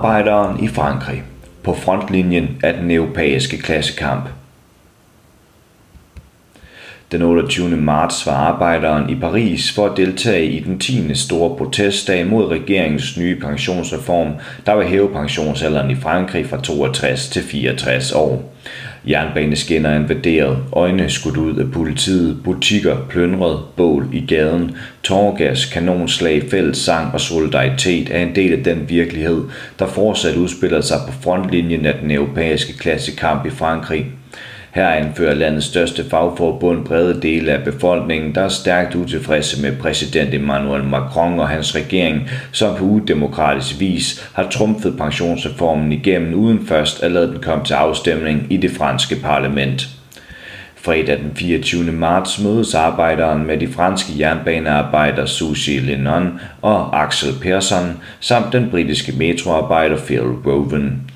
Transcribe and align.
Arbejderen 0.00 0.64
i 0.64 0.68
Frankrig 0.68 1.22
på 1.62 1.74
frontlinjen 1.74 2.60
af 2.62 2.74
den 2.74 2.90
europæiske 2.90 3.58
klassekamp. 3.58 4.28
Den 7.12 7.22
28. 7.22 7.76
marts 7.76 8.26
var 8.26 8.32
arbejderen 8.32 9.10
i 9.10 9.20
Paris 9.20 9.74
for 9.74 9.86
at 9.86 9.96
deltage 9.96 10.46
i 10.46 10.60
den 10.60 10.78
10. 10.78 11.14
store 11.14 11.56
protestdag 11.56 12.26
mod 12.26 12.46
regeringens 12.46 13.18
nye 13.18 13.40
pensionsreform, 13.40 14.32
der 14.66 14.76
vil 14.76 14.86
hæve 14.86 15.12
pensionsalderen 15.12 15.90
i 15.90 15.96
Frankrig 15.96 16.46
fra 16.46 16.60
62 16.60 17.28
til 17.28 17.42
64 17.42 18.12
år. 18.12 18.52
Jernbaneskinner 19.08 19.94
invaderet, 19.94 20.58
øjne 20.72 21.10
skudt 21.10 21.36
ud 21.36 21.56
af 21.56 21.72
politiet, 21.72 22.42
butikker 22.44 22.96
plyndret, 23.08 23.60
bål 23.76 24.08
i 24.12 24.26
gaden, 24.26 24.76
tårgas, 25.02 25.64
kanonslag, 25.64 26.42
fælles 26.50 26.78
sang 26.78 27.14
og 27.14 27.20
solidaritet 27.20 28.08
er 28.10 28.22
en 28.22 28.34
del 28.34 28.52
af 28.52 28.64
den 28.64 28.88
virkelighed, 28.88 29.42
der 29.78 29.86
fortsat 29.86 30.36
udspiller 30.36 30.80
sig 30.80 30.98
på 31.06 31.12
frontlinjen 31.22 31.86
af 31.86 31.94
den 32.02 32.10
europæiske 32.10 32.78
klassekamp 32.78 33.46
i 33.46 33.50
Frankrig. 33.50 34.06
Her 34.72 34.88
anfører 34.88 35.34
landets 35.34 35.66
største 35.66 36.04
fagforbund 36.10 36.84
brede 36.84 37.22
dele 37.22 37.52
af 37.52 37.64
befolkningen, 37.64 38.34
der 38.34 38.40
er 38.40 38.48
stærkt 38.48 38.94
utilfredse 38.94 39.62
med 39.62 39.76
præsident 39.76 40.34
Emmanuel 40.34 40.84
Macron 40.84 41.40
og 41.40 41.48
hans 41.48 41.76
regering, 41.76 42.28
som 42.52 42.76
på 42.76 42.84
udemokratisk 42.84 43.80
vis 43.80 44.30
har 44.34 44.48
trumfet 44.50 44.96
pensionsreformen 44.98 45.92
igennem 45.92 46.34
uden 46.34 46.66
først 46.66 47.02
at 47.02 47.12
lade 47.12 47.26
den 47.32 47.42
komme 47.42 47.64
til 47.64 47.74
afstemning 47.74 48.46
i 48.50 48.56
det 48.56 48.70
franske 48.70 49.16
parlament. 49.16 49.88
Fredag 50.76 51.18
den 51.18 51.32
24. 51.34 51.92
marts 51.92 52.42
mødes 52.42 52.74
arbejderen 52.74 53.46
med 53.46 53.58
de 53.58 53.68
franske 53.68 54.12
jernbanearbejder 54.18 55.26
Susie 55.26 55.80
Lennon 55.80 56.40
og 56.62 57.02
Axel 57.02 57.32
Persson 57.42 58.00
samt 58.20 58.52
den 58.52 58.70
britiske 58.70 59.12
metroarbejder 59.12 59.96
Phil 59.96 60.20
Roven 60.20 61.09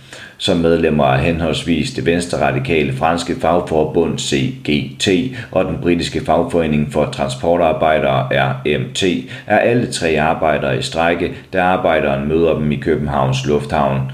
som 0.45 0.56
medlemmer 0.56 1.05
af 1.05 1.20
henholdsvis 1.20 1.91
det 1.91 2.06
venstre 2.06 2.47
radikale 2.47 2.92
franske 2.92 3.37
fagforbund 3.41 4.19
CGT 4.19 5.09
og 5.53 5.64
den 5.64 5.78
britiske 5.83 6.25
fagforening 6.25 6.92
for 6.92 7.05
transportarbejdere 7.05 8.28
RMT, 8.33 9.03
er 9.47 9.59
alle 9.59 9.92
tre 9.92 10.20
arbejdere 10.20 10.78
i 10.78 10.83
strække, 10.83 11.33
da 11.53 11.62
arbejderen 11.62 12.28
møder 12.28 12.55
dem 12.55 12.73
i 12.73 12.77
Københavns 12.77 13.47
Lufthavn. 13.47 14.12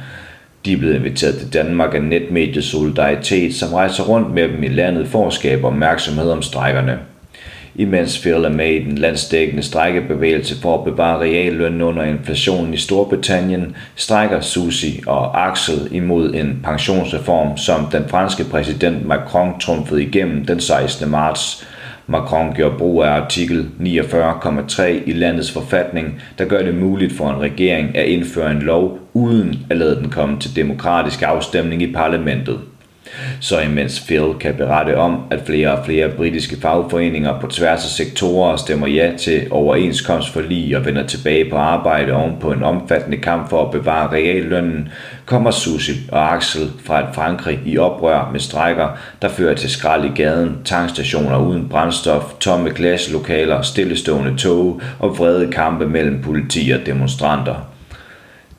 De 0.64 0.72
er 0.72 0.76
blevet 0.76 0.94
inviteret 0.94 1.38
til 1.38 1.52
Danmark 1.52 1.94
af 1.94 2.02
netmediet 2.02 2.64
Solidaritet, 2.64 3.54
som 3.54 3.74
rejser 3.74 4.04
rundt 4.04 4.34
med 4.34 4.48
dem 4.48 4.62
i 4.62 4.68
landet 4.68 5.08
for 5.08 5.26
at 5.26 5.32
skabe 5.32 5.66
opmærksomhed 5.66 6.30
om 6.30 6.42
strækkerne 6.42 6.98
imens 7.80 8.18
Phil 8.18 8.32
er 8.44 8.48
med 8.48 8.70
i 8.70 8.84
den 8.84 8.98
landsdækkende 8.98 9.62
strækkebevægelse 9.62 10.60
for 10.60 10.78
at 10.78 10.84
bevare 10.84 11.20
reallønnen 11.20 11.82
under 11.82 12.02
inflationen 12.02 12.74
i 12.74 12.76
Storbritannien, 12.76 13.76
strækker 13.96 14.40
Susi 14.40 15.02
og 15.06 15.48
Axel 15.48 15.88
imod 15.90 16.34
en 16.34 16.60
pensionsreform, 16.64 17.56
som 17.56 17.86
den 17.92 18.04
franske 18.08 18.44
præsident 18.44 19.06
Macron 19.06 19.60
trumfede 19.60 20.02
igennem 20.02 20.44
den 20.44 20.60
16. 20.60 21.10
marts. 21.10 21.66
Macron 22.06 22.52
gjorde 22.54 22.78
brug 22.78 23.02
af 23.02 23.10
artikel 23.10 23.68
49,3 23.80 24.82
i 24.82 25.12
landets 25.12 25.52
forfatning, 25.52 26.22
der 26.38 26.44
gør 26.44 26.62
det 26.62 26.74
muligt 26.74 27.12
for 27.12 27.30
en 27.30 27.40
regering 27.40 27.96
at 27.96 28.06
indføre 28.06 28.50
en 28.50 28.62
lov 28.62 28.98
uden 29.12 29.66
at 29.70 29.76
lade 29.76 29.96
den 29.96 30.10
komme 30.10 30.38
til 30.40 30.56
demokratisk 30.56 31.22
afstemning 31.22 31.82
i 31.82 31.92
parlamentet. 31.92 32.58
Så 33.40 33.60
imens 33.60 34.00
Phil 34.00 34.34
kan 34.40 34.54
berette 34.54 34.96
om, 34.96 35.22
at 35.30 35.40
flere 35.46 35.78
og 35.78 35.84
flere 35.86 36.08
britiske 36.08 36.56
fagforeninger 36.60 37.40
på 37.40 37.46
tværs 37.46 37.84
af 37.84 37.90
sektorer 37.90 38.56
stemmer 38.56 38.86
ja 38.86 39.10
til 39.18 39.46
overenskomstforlig 39.50 40.76
og 40.76 40.84
vender 40.86 41.06
tilbage 41.06 41.50
på 41.50 41.56
arbejde 41.56 42.12
oven 42.12 42.34
på 42.40 42.52
en 42.52 42.62
omfattende 42.62 43.16
kamp 43.16 43.50
for 43.50 43.64
at 43.64 43.70
bevare 43.70 44.12
reallønnen, 44.12 44.88
kommer 45.26 45.50
Susie 45.50 45.94
og 46.12 46.34
Axel 46.34 46.70
fra 46.84 47.00
et 47.00 47.14
Frankrig 47.14 47.60
i 47.66 47.78
oprør 47.78 48.28
med 48.32 48.40
strækker, 48.40 48.88
der 49.22 49.28
fører 49.28 49.54
til 49.54 49.70
skrald 49.70 50.04
i 50.04 50.22
gaden, 50.22 50.58
tankstationer 50.64 51.38
uden 51.38 51.68
brændstof, 51.68 52.34
tomme 52.40 52.70
glaslokaler, 52.70 53.62
stillestående 53.62 54.36
tog 54.36 54.80
og 54.98 55.18
vrede 55.18 55.52
kampe 55.52 55.86
mellem 55.86 56.22
politi 56.22 56.70
og 56.70 56.86
demonstranter. 56.86 57.69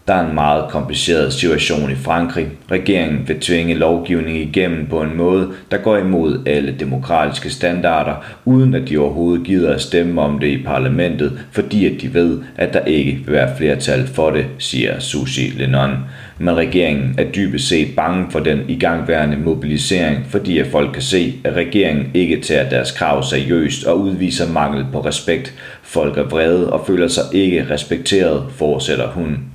Der 0.08 0.14
er 0.14 0.28
en 0.28 0.36
meget 0.36 0.70
kompliceret 0.70 1.34
situation 1.34 1.92
i 1.92 1.96
Frankrig. 1.96 2.48
Regeringen 2.72 3.28
vil 3.28 3.40
tvinge 3.40 3.74
lovgivning 3.74 4.38
igennem 4.38 4.88
på 4.88 5.02
en 5.02 5.18
måde, 5.18 5.50
der 5.72 5.78
går 5.78 5.98
imod 5.98 6.48
alle 6.48 6.76
demokratiske 6.80 7.50
standarder, 7.50 8.16
uden 8.46 8.74
at 8.74 8.90
de 8.90 8.98
overhovedet 8.98 9.46
gider 9.46 9.74
at 9.74 9.82
stemme 9.82 10.22
om 10.22 10.40
det 10.40 10.48
i 10.48 10.64
parlamentet, 10.64 11.40
fordi 11.52 11.86
at 11.96 12.02
de 12.02 12.14
ved, 12.14 12.40
at 12.56 12.74
der 12.74 12.80
ikke 12.80 13.12
vil 13.26 13.34
være 13.34 13.58
flertal 13.58 14.08
for 14.08 14.30
det, 14.30 14.46
siger 14.58 15.00
Susi 15.00 15.42
Lennon. 15.42 15.98
Men 16.38 16.58
regeringen 16.58 17.16
er 17.18 17.32
dybest 17.32 17.68
set 17.68 17.96
bange 17.96 18.26
for 18.32 18.40
den 18.40 18.60
igangværende 18.68 19.38
mobilisering, 19.38 20.26
fordi 20.30 20.60
at 20.60 20.68
folk 20.68 20.94
kan 20.94 21.02
se, 21.02 21.34
at 21.44 21.54
regeringen 21.54 22.12
ikke 22.14 22.42
tager 22.42 22.70
deres 22.70 22.92
krav 22.92 23.24
seriøst 23.24 23.84
og 23.84 24.00
udviser 24.00 24.52
mangel 24.52 24.86
på 24.92 25.00
respekt. 25.00 25.54
Folk 25.84 26.18
er 26.18 26.24
vrede 26.24 26.74
og 26.74 26.88
føler 26.88 27.08
sig 27.08 27.24
ikke 27.34 27.68
respekteret, 27.70 28.44
fortsætter 28.58 29.08
hun. 29.08 29.51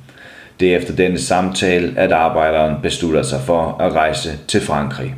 Det 0.60 0.72
er 0.72 0.76
efter 0.76 0.96
denne 0.96 1.18
samtale, 1.18 1.94
at 1.96 2.12
arbejderen 2.12 2.74
beslutter 2.82 3.22
sig 3.22 3.40
for 3.40 3.76
at 3.80 3.92
rejse 3.92 4.38
til 4.48 4.60
Frankrig. 4.60 5.14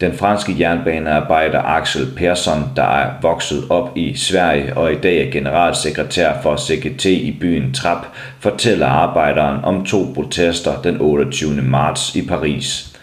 Den 0.00 0.12
franske 0.12 0.56
jernbanearbejder 0.60 1.62
Axel 1.62 2.06
Persson, 2.16 2.70
der 2.76 2.82
er 2.82 3.10
vokset 3.22 3.64
op 3.70 3.96
i 3.96 4.16
Sverige 4.16 4.76
og 4.76 4.92
i 4.92 4.96
dag 4.96 5.26
er 5.26 5.30
generalsekretær 5.30 6.42
for 6.42 6.56
CGT 6.56 7.04
i 7.04 7.36
byen 7.40 7.72
Trap, 7.72 8.06
fortæller 8.40 8.86
arbejderen 8.86 9.64
om 9.64 9.84
to 9.84 10.12
protester 10.14 10.82
den 10.82 11.00
28. 11.00 11.62
marts 11.62 12.16
i 12.16 12.26
Paris. 12.26 12.93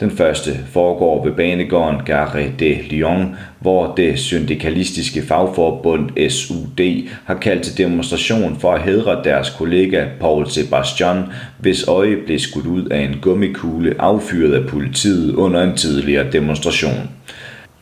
Den 0.00 0.10
første 0.10 0.50
foregår 0.72 1.24
ved 1.24 1.32
banegården 1.32 2.00
Gare 2.06 2.48
de 2.58 2.78
Lyon, 2.90 3.36
hvor 3.58 3.94
det 3.96 4.18
syndikalistiske 4.18 5.22
fagforbund 5.22 6.30
SUD 6.30 7.08
har 7.24 7.34
kaldt 7.34 7.62
til 7.62 7.78
demonstration 7.78 8.56
for 8.60 8.72
at 8.72 8.82
hedre 8.82 9.24
deres 9.24 9.50
kollega 9.50 10.04
Paul 10.20 10.50
Sebastian, 10.50 11.22
hvis 11.58 11.88
øje 11.88 12.16
blev 12.26 12.38
skudt 12.38 12.66
ud 12.66 12.86
af 12.86 13.00
en 13.00 13.18
gummikugle 13.22 13.94
affyret 13.98 14.54
af 14.54 14.68
politiet 14.68 15.34
under 15.34 15.62
en 15.62 15.76
tidligere 15.76 16.32
demonstration. 16.32 17.10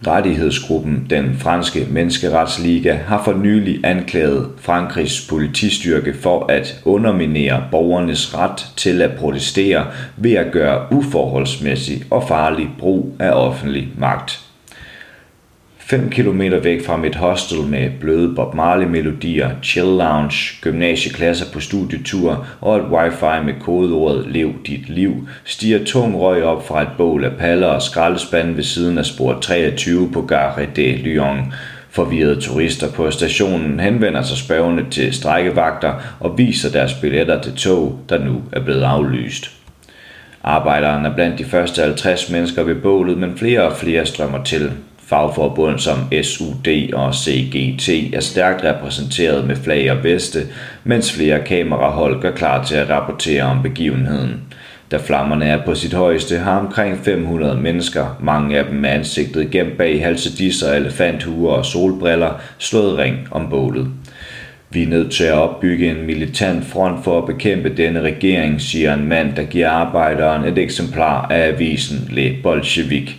Rettighedsgruppen 0.07 1.07
Den 1.11 1.35
Franske 1.39 1.87
Menneskeretsliga 1.91 2.95
har 2.95 3.23
for 3.25 3.33
nylig 3.33 3.81
anklaget 3.85 4.49
Frankrigs 4.59 5.27
politistyrke 5.29 6.15
for 6.15 6.47
at 6.47 6.81
underminere 6.85 7.65
borgernes 7.71 8.35
ret 8.39 8.67
til 8.77 9.03
at 9.03 9.11
protestere 9.19 9.87
ved 10.17 10.33
at 10.33 10.53
gøre 10.53 10.93
uforholdsmæssig 10.93 12.03
og 12.11 12.29
farlig 12.29 12.69
brug 12.79 13.17
af 13.19 13.31
offentlig 13.31 13.89
magt. 13.99 14.48
5 15.91 16.11
km 16.11 16.41
væk 16.63 16.85
fra 16.85 16.97
mit 16.97 17.15
hostel 17.15 17.59
med 17.63 17.91
bløde 18.01 18.35
Bob 18.35 18.55
Marley-melodier, 18.55 19.51
chill 19.63 19.87
lounge, 19.87 20.61
gymnasieklasser 20.61 21.47
på 21.53 21.61
studietur 21.61 22.47
og 22.61 22.77
et 22.77 22.85
wifi 22.85 23.45
med 23.45 23.55
kodeordet 23.61 24.27
Lev 24.27 24.53
dit 24.67 24.89
liv, 24.89 25.29
stiger 25.45 25.85
tung 25.85 26.21
røg 26.21 26.45
op 26.45 26.67
fra 26.67 26.83
et 26.83 26.89
bål 26.99 27.25
af 27.25 27.33
paller 27.39 27.67
og 27.67 27.83
skraldespande 27.83 28.57
ved 28.57 28.63
siden 28.63 28.99
af 28.99 29.05
spor 29.07 29.39
23 29.41 30.13
på 30.13 30.23
Gare 30.23 30.67
de 30.77 30.97
Lyon. 30.97 31.53
Forvirrede 31.91 32.41
turister 32.41 32.93
på 32.93 33.11
stationen 33.11 33.81
henvender 33.81 34.23
sig 34.23 34.37
spørgende 34.37 34.85
til 34.91 35.13
strækkevagter 35.13 35.95
og 36.21 36.39
viser 36.39 36.71
deres 36.71 36.95
billetter 36.95 37.43
til 37.43 37.55
tog, 37.55 37.99
der 38.09 38.25
nu 38.25 38.43
er 38.53 38.61
blevet 38.61 38.83
aflyst. 38.83 39.51
Arbejderen 40.43 41.07
er 41.07 41.15
blandt 41.15 41.39
de 41.39 41.45
første 41.45 41.83
50 41.83 42.31
mennesker 42.31 42.63
ved 42.63 42.75
bålet, 42.75 43.19
men 43.19 43.39
flere 43.39 43.63
og 43.63 43.77
flere 43.77 44.07
strømmer 44.07 44.45
til. 44.45 44.73
Fagforbund 45.09 45.79
som 45.79 45.99
SUD 46.23 46.93
og 46.93 47.15
CGT 47.15 48.15
er 48.15 48.21
stærkt 48.21 48.65
repræsenteret 48.65 49.47
med 49.47 49.57
flag 49.57 49.93
og 49.93 50.05
veste, 50.05 50.39
mens 50.85 51.13
flere 51.13 51.45
kamerahold 51.45 52.21
gør 52.21 52.31
klar 52.31 52.65
til 52.65 52.75
at 52.75 52.91
rapportere 52.91 53.43
om 53.43 53.63
begivenheden. 53.63 54.41
Da 54.91 54.97
flammerne 54.97 55.45
er 55.45 55.65
på 55.65 55.75
sit 55.75 55.95
højeste, 55.95 56.39
har 56.39 56.59
omkring 56.59 56.99
500 57.05 57.57
mennesker, 57.57 58.19
mange 58.21 58.59
af 58.59 58.65
dem 58.65 58.75
med 58.75 58.91
ansigtet 58.91 59.51
gemt 59.51 59.79
bag 59.79 60.03
halsedisser, 60.03 60.73
elefanthuer 60.73 61.53
og 61.53 61.65
solbriller, 61.65 62.41
slået 62.59 62.99
ring 62.99 63.17
om 63.31 63.51
bålet. 63.51 63.89
Vi 64.71 64.83
er 64.83 64.89
nødt 64.89 65.13
til 65.13 65.25
at 65.25 65.33
opbygge 65.33 65.91
en 65.91 66.07
militant 66.07 66.65
front 66.65 67.05
for 67.05 67.19
at 67.19 67.27
bekæmpe 67.27 67.69
denne 67.77 68.01
regering, 68.01 68.61
siger 68.61 68.95
en 68.95 69.09
mand, 69.09 69.35
der 69.37 69.43
giver 69.43 69.71
arbejderen 69.71 70.45
et 70.45 70.59
eksemplar 70.59 71.27
af 71.31 71.47
avisen 71.47 72.09
Le 72.11 72.37
Bolshevik. 72.43 73.19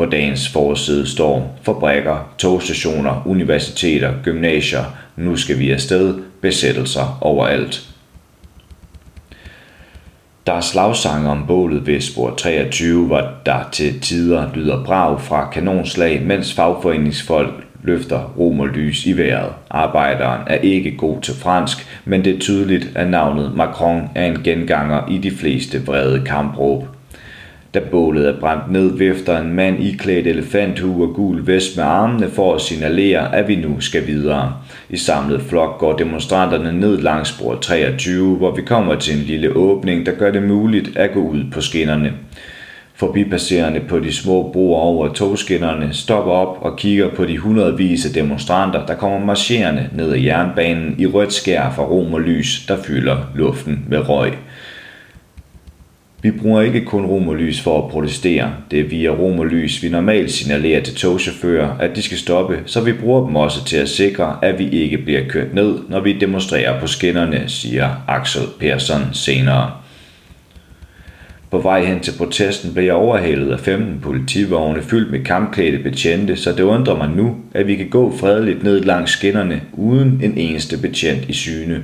På 0.00 0.06
dagens 0.06 0.48
forside 0.48 1.06
står 1.06 1.58
fabrikker, 1.62 2.32
togstationer, 2.38 3.22
universiteter, 3.26 4.12
gymnasier. 4.24 4.84
Nu 5.16 5.36
skal 5.36 5.58
vi 5.58 5.70
afsted. 5.70 6.14
Besættelser 6.40 7.18
overalt. 7.20 7.88
Der 10.46 10.52
er 10.52 10.60
slagsange 10.60 11.30
om 11.30 11.44
bålet 11.46 11.86
ved 11.86 12.00
spor 12.00 12.34
23, 12.34 13.06
hvor 13.06 13.22
der 13.46 13.68
til 13.72 14.00
tider 14.00 14.54
lyder 14.54 14.84
brag 14.84 15.20
fra 15.20 15.50
kanonslag, 15.50 16.22
mens 16.26 16.54
fagforeningsfolk 16.54 17.66
løfter 17.82 18.34
rom 18.38 18.60
og 18.60 18.68
lys 18.68 19.06
i 19.06 19.12
vejret. 19.18 19.52
Arbejderen 19.70 20.40
er 20.46 20.56
ikke 20.56 20.96
god 20.96 21.20
til 21.22 21.34
fransk, 21.34 22.00
men 22.04 22.24
det 22.24 22.34
er 22.34 22.40
tydeligt, 22.40 22.92
at 22.94 23.10
navnet 23.10 23.56
Macron 23.56 24.08
er 24.14 24.26
en 24.26 24.42
genganger 24.42 25.08
i 25.08 25.18
de 25.18 25.30
fleste 25.30 25.86
vrede 25.86 26.22
kampråb. 26.26 26.86
Da 27.74 27.80
bålet 27.90 28.28
er 28.28 28.40
brændt 28.40 28.72
ned, 28.72 28.98
vifter 28.98 29.38
en 29.38 29.52
mand 29.52 29.82
iklædt 29.82 30.26
elefanthue 30.26 31.08
og 31.08 31.14
gul 31.14 31.46
vest 31.46 31.76
med 31.76 31.84
armene 31.84 32.30
for 32.30 32.54
at 32.54 32.60
signalere, 32.60 33.34
at 33.34 33.48
vi 33.48 33.56
nu 33.56 33.80
skal 33.80 34.06
videre. 34.06 34.54
I 34.88 34.96
samlet 34.96 35.42
flok 35.42 35.78
går 35.78 35.96
demonstranterne 35.96 36.80
ned 36.80 36.98
langs 36.98 37.28
spor 37.28 37.54
23, 37.54 38.36
hvor 38.36 38.54
vi 38.56 38.62
kommer 38.62 38.94
til 38.94 39.18
en 39.18 39.24
lille 39.24 39.56
åbning, 39.56 40.06
der 40.06 40.12
gør 40.12 40.30
det 40.30 40.42
muligt 40.42 40.96
at 40.96 41.12
gå 41.12 41.20
ud 41.20 41.44
på 41.52 41.60
skinnerne. 41.60 42.12
Forbipasserende 42.94 43.80
på 43.88 43.98
de 43.98 44.12
små 44.12 44.50
broer 44.52 44.80
over 44.80 45.12
togskinnerne 45.12 45.88
stopper 45.92 46.32
op 46.32 46.58
og 46.62 46.78
kigger 46.78 47.10
på 47.10 47.24
de 47.24 47.38
hundredvis 47.38 48.06
af 48.06 48.12
demonstranter, 48.12 48.86
der 48.86 48.94
kommer 48.94 49.26
marcherende 49.26 49.88
ned 49.92 50.12
ad 50.12 50.18
jernbanen 50.18 50.94
i 50.98 51.06
rødt 51.06 51.32
skær 51.32 51.72
fra 51.76 51.82
rom 51.82 52.14
og 52.14 52.20
lys, 52.20 52.66
der 52.68 52.82
fylder 52.82 53.16
luften 53.34 53.84
med 53.88 54.08
røg. 54.08 54.32
Vi 56.22 56.30
bruger 56.30 56.62
ikke 56.62 56.84
kun 56.84 57.06
romerlys 57.06 57.60
for 57.60 57.84
at 57.84 57.90
protestere. 57.90 58.52
Det 58.70 58.80
er 58.80 58.88
via 58.88 59.10
romerlys, 59.10 59.82
vi 59.82 59.88
normalt 59.88 60.30
signalerer 60.30 60.82
til 60.82 60.94
togchauffører, 60.94 61.78
at 61.78 61.96
de 61.96 62.02
skal 62.02 62.18
stoppe, 62.18 62.62
så 62.66 62.80
vi 62.80 62.92
bruger 62.92 63.26
dem 63.26 63.36
også 63.36 63.64
til 63.64 63.76
at 63.76 63.88
sikre, 63.88 64.36
at 64.42 64.58
vi 64.58 64.68
ikke 64.68 64.98
bliver 64.98 65.28
kørt 65.28 65.54
ned, 65.54 65.78
når 65.88 66.00
vi 66.00 66.12
demonstrerer 66.12 66.80
på 66.80 66.86
skinnerne, 66.86 67.44
siger 67.46 68.04
Axel 68.08 68.42
Persson 68.60 69.02
senere. 69.12 69.70
På 71.50 71.58
vej 71.58 71.84
hen 71.84 72.00
til 72.00 72.12
protesten 72.18 72.72
blev 72.72 72.84
jeg 72.84 72.94
overhalet 72.94 73.52
af 73.52 73.60
15 73.60 74.00
politivogne 74.00 74.82
fyldt 74.82 75.10
med 75.10 75.24
kampklædte 75.24 75.78
betjente, 75.78 76.36
så 76.36 76.52
det 76.52 76.62
undrer 76.62 76.96
mig 76.96 77.10
nu, 77.16 77.36
at 77.54 77.66
vi 77.66 77.76
kan 77.76 77.88
gå 77.88 78.16
fredeligt 78.16 78.62
ned 78.62 78.80
langs 78.80 79.10
skinnerne 79.10 79.60
uden 79.72 80.20
en 80.22 80.38
eneste 80.38 80.78
betjent 80.78 81.28
i 81.28 81.32
syne. 81.32 81.82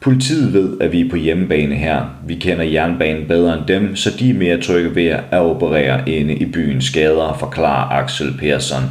Politiet 0.00 0.52
ved, 0.52 0.80
at 0.80 0.92
vi 0.92 1.00
er 1.00 1.10
på 1.10 1.16
hjemmebane 1.16 1.74
her. 1.74 2.02
Vi 2.26 2.34
kender 2.34 2.64
jernbanen 2.64 3.28
bedre 3.28 3.58
end 3.58 3.66
dem, 3.68 3.96
så 3.96 4.10
de 4.18 4.30
er 4.30 4.34
mere 4.34 4.60
trygge 4.60 4.94
ved 4.94 5.06
at 5.06 5.24
operere 5.32 6.08
inde 6.08 6.34
i 6.34 6.44
byens 6.44 6.90
gader, 6.90 7.36
forklarer 7.40 8.02
Axel 8.02 8.34
Persson. 8.38 8.82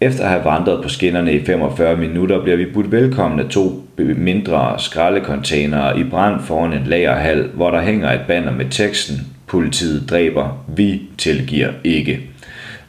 Efter 0.00 0.24
at 0.24 0.30
have 0.30 0.44
vandret 0.44 0.82
på 0.82 0.88
skinnerne 0.88 1.32
i 1.32 1.44
45 1.44 1.96
minutter, 1.96 2.42
bliver 2.42 2.56
vi 2.56 2.66
budt 2.74 2.92
velkommen 2.92 3.40
af 3.40 3.48
to 3.48 3.82
mindre 3.98 4.74
skraldecontainere 4.78 6.00
i 6.00 6.04
brand 6.04 6.40
foran 6.42 6.72
en 6.72 6.86
lagerhal, 6.86 7.48
hvor 7.54 7.70
der 7.70 7.82
hænger 7.82 8.12
et 8.12 8.20
banner 8.28 8.52
med 8.52 8.66
teksten 8.70 9.16
Politiet 9.46 10.10
dræber, 10.10 10.64
vi 10.76 11.02
tilgiver 11.18 11.72
ikke. 11.84 12.20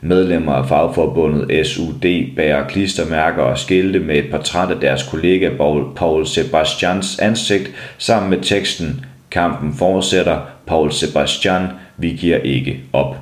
Medlemmer 0.01 0.53
af 0.53 0.67
fagforbundet 0.67 1.67
SUD 1.67 2.35
bærer 2.35 2.67
klistermærker 2.67 3.41
og 3.41 3.57
skilte 3.57 3.99
med 3.99 4.15
et 4.15 4.31
portræt 4.31 4.71
af 4.71 4.79
deres 4.79 5.03
kollega 5.03 5.49
Paul 5.95 6.27
Sebastians 6.27 7.19
ansigt 7.19 7.71
sammen 7.97 8.29
med 8.29 8.38
teksten 8.41 9.05
Kampen 9.31 9.73
fortsætter, 9.73 10.39
Paul 10.67 10.91
Sebastian, 10.91 11.67
vi 11.97 12.09
giver 12.09 12.38
ikke 12.38 12.79
op. 12.94 13.17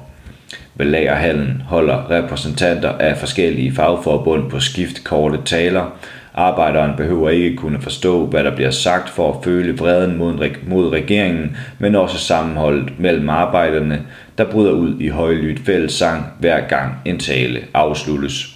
Ved 0.75 0.85
lagerhallen 0.85 1.63
holder 1.67 2.11
repræsentanter 2.11 2.89
af 2.89 3.17
forskellige 3.17 3.71
fagforbund 3.71 4.49
på 4.49 4.59
skift 4.59 5.03
korte 5.03 5.39
taler. 5.45 5.97
Arbejderen 6.33 6.91
behøver 6.97 7.29
ikke 7.29 7.55
kunne 7.55 7.81
forstå, 7.81 8.25
hvad 8.25 8.43
der 8.43 8.55
bliver 8.55 8.71
sagt 8.71 9.09
for 9.09 9.33
at 9.33 9.43
føle 9.43 9.77
vreden 9.77 10.17
mod, 10.17 10.49
mod 10.67 10.91
regeringen, 10.91 11.57
men 11.79 11.95
også 11.95 12.17
sammenholdet 12.17 12.99
mellem 12.99 13.29
arbejderne, 13.29 14.01
der 14.37 14.51
bryder 14.51 14.71
ud 14.71 14.99
i 14.99 15.07
højlydt 15.07 15.65
fællessang 15.65 16.25
hver 16.39 16.67
gang 16.67 16.95
en 17.05 17.19
tale 17.19 17.61
afsluttes. 17.73 18.55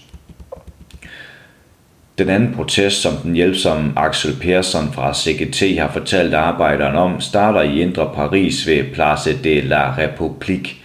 Den 2.17 2.29
anden 2.29 2.53
protest, 2.55 3.01
som 3.01 3.13
den 3.23 3.33
hjælpsomme 3.33 3.93
Axel 3.95 4.35
Persson 4.41 4.93
fra 4.93 5.13
CGT 5.13 5.79
har 5.79 5.91
fortalt 5.91 6.33
arbejderen 6.33 6.95
om, 6.95 7.21
starter 7.21 7.61
i 7.61 7.81
Indre 7.81 8.11
Paris 8.15 8.67
ved 8.67 8.83
Place 8.93 9.43
de 9.43 9.61
la 9.61 9.95
République. 9.95 10.75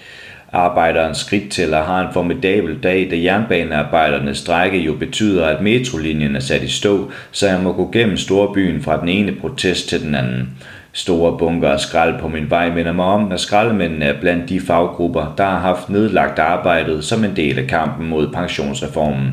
Arbejderens 0.52 1.18
skridttæller 1.18 1.82
har 1.82 2.00
en 2.00 2.12
formidabel 2.12 2.82
dag, 2.82 3.08
da 3.10 3.16
jernbanearbejdernes 3.16 4.38
strække 4.38 4.78
jo 4.78 4.94
betyder, 4.94 5.46
at 5.46 5.62
metrolinjen 5.62 6.36
er 6.36 6.40
sat 6.40 6.62
i 6.62 6.68
stå, 6.68 7.10
så 7.32 7.48
jeg 7.48 7.60
må 7.60 7.72
gå 7.72 7.90
gennem 7.92 8.16
storbyen 8.16 8.82
fra 8.82 9.00
den 9.00 9.08
ene 9.08 9.32
protest 9.32 9.88
til 9.88 10.02
den 10.02 10.14
anden. 10.14 10.50
Store 10.96 11.38
bunker 11.38 11.68
af 11.68 11.80
skrald 11.80 12.18
på 12.20 12.28
min 12.28 12.50
vej 12.50 12.74
minder 12.74 12.92
mig 12.92 13.04
om, 13.04 13.32
at 13.32 13.40
skraldemændene 13.40 14.04
er 14.04 14.20
blandt 14.20 14.48
de 14.48 14.60
faggrupper, 14.60 15.34
der 15.38 15.44
har 15.44 15.58
haft 15.58 15.88
nedlagt 15.88 16.38
arbejdet 16.38 17.04
som 17.04 17.24
en 17.24 17.36
del 17.36 17.58
af 17.58 17.66
kampen 17.66 18.08
mod 18.08 18.32
pensionsreformen. 18.32 19.32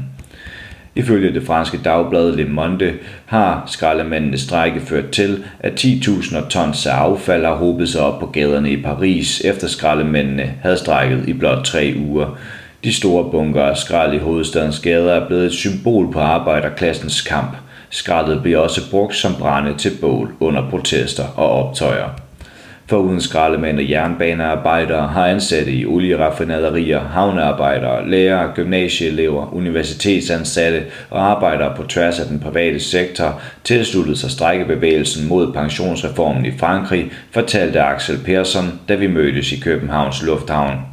Ifølge 0.96 1.34
det 1.34 1.44
franske 1.44 1.80
dagblad 1.84 2.36
Le 2.36 2.46
Monde 2.46 2.94
har 3.26 3.64
skraldemændenes 3.68 4.42
strække 4.42 4.80
ført 4.80 5.10
til, 5.10 5.44
at 5.60 5.86
10.000 5.86 6.48
tons 6.50 6.88
af 6.88 6.94
affald 6.94 7.46
har 7.46 7.56
hobet 7.56 7.90
sig 7.90 8.02
op 8.02 8.20
på 8.20 8.26
gaderne 8.26 8.72
i 8.72 8.82
Paris, 8.82 9.42
efter 9.46 9.68
skraldemændene 9.68 10.54
havde 10.62 10.78
strækket 10.78 11.28
i 11.28 11.34
blot 11.34 11.66
tre 11.66 11.94
uger. 11.98 12.38
De 12.84 12.94
store 12.94 13.32
bunker 13.32 13.64
af 13.64 13.78
skrald 13.78 14.14
i 14.14 14.18
hovedstadens 14.18 14.80
gader 14.80 15.14
er 15.14 15.28
blevet 15.28 15.46
et 15.46 15.54
symbol 15.54 16.12
på 16.12 16.20
arbejderklassens 16.20 17.22
kamp. 17.22 17.58
Skraldet 17.92 18.42
bliver 18.42 18.58
også 18.58 18.92
brugt 18.92 19.16
som 19.16 19.36
brænde 19.36 19.78
til 19.78 19.92
bål 20.02 20.34
under 20.40 20.70
protester 20.70 21.24
og 21.36 21.52
optøjer. 21.52 22.10
For 22.92 22.98
uden 22.98 23.22
skraldemænd 23.22 23.78
og 23.78 23.90
jernbanearbejdere 23.90 25.08
har 25.08 25.28
ansatte 25.28 25.72
i 25.72 25.86
olieraffinaderier, 25.86 27.00
havnearbejdere, 27.00 28.10
lærere, 28.10 28.52
gymnasieelever, 28.56 29.54
universitetsansatte 29.54 30.84
og 31.10 31.32
arbejdere 31.32 31.76
på 31.76 31.84
tværs 31.84 32.20
af 32.20 32.26
den 32.26 32.40
private 32.40 32.80
sektor 32.80 33.42
tilsluttet 33.64 34.18
sig 34.18 34.32
strækkebevægelsen 34.32 35.28
mod 35.28 35.54
pensionsreformen 35.54 36.46
i 36.46 36.58
Frankrig, 36.58 37.12
fortalte 37.32 37.82
Axel 37.82 38.18
Persson, 38.26 38.80
da 38.90 38.96
vi 38.96 39.08
mødtes 39.08 39.52
i 39.52 39.60
Københavns 39.60 40.24
Lufthavn. 40.24 40.91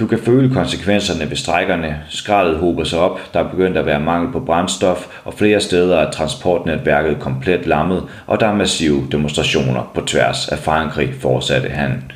Du 0.00 0.06
kan 0.06 0.18
føle 0.18 0.54
konsekvenserne 0.54 1.30
ved 1.30 1.36
strækkerne. 1.36 2.00
Skraldet 2.08 2.58
hober 2.58 2.84
sig 2.84 2.98
op, 2.98 3.20
der 3.34 3.40
er 3.40 3.48
begyndt 3.48 3.76
at 3.76 3.86
være 3.86 4.00
mangel 4.00 4.32
på 4.32 4.40
brændstof, 4.40 5.06
og 5.24 5.34
flere 5.34 5.60
steder 5.60 5.98
er 5.98 6.10
transportnetværket 6.10 7.20
komplet 7.20 7.66
lammet, 7.66 8.04
og 8.26 8.40
der 8.40 8.46
er 8.46 8.54
massive 8.54 9.06
demonstrationer 9.12 9.90
på 9.94 10.00
tværs 10.00 10.48
af 10.48 10.58
Frankrig, 10.58 11.14
fortsatte 11.20 11.68
han. 11.68 12.12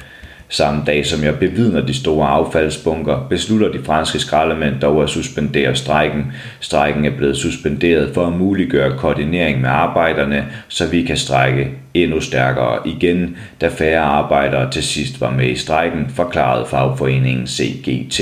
Samme 0.54 0.82
dag 0.86 1.06
som 1.06 1.24
jeg 1.24 1.38
bevidner 1.38 1.86
de 1.86 1.94
store 1.94 2.28
affaldsbunker, 2.28 3.26
beslutter 3.30 3.72
de 3.72 3.84
franske 3.84 4.18
skraldemænd 4.18 4.81
dog 4.81 5.02
at 5.02 5.10
suspendere 5.10 5.76
strejken. 5.76 6.32
Strejken 6.60 7.05
er 7.05 7.17
blevet 7.17 7.36
suspenderet 7.36 8.14
for 8.14 8.26
at 8.26 8.32
muliggøre 8.32 8.98
koordinering 8.98 9.60
med 9.60 9.69
arbejderne, 9.69 10.46
så 10.69 10.86
vi 10.86 11.02
kan 11.02 11.17
strække 11.17 11.70
endnu 11.94 12.20
stærkere 12.20 12.88
igen, 12.88 13.36
da 13.60 13.69
færre 13.69 14.00
arbejdere 14.00 14.70
til 14.70 14.82
sidst 14.82 15.20
var 15.20 15.31
med 15.31 15.48
i 15.48 15.56
strejken, 15.56 16.06
forklarede 16.08 16.67
fagforeningen 16.67 17.46
CGT. 17.46 18.20